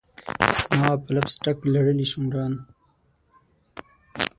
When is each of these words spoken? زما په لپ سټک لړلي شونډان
زما 0.61 0.91
په 1.03 1.09
لپ 1.15 1.27
سټک 1.33 1.57
لړلي 1.73 2.05
شونډان 2.11 2.53